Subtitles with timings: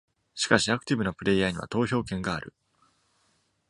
[0.33, 2.55] しかし、アクティブなプレイヤーには投票権がある。